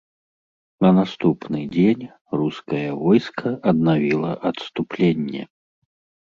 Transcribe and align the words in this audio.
На 0.85 0.89
наступны 0.99 1.61
дзень 1.75 2.05
рускае 2.41 2.83
войска 3.03 3.47
аднавіла 3.75 4.31
адступленне. 4.55 5.49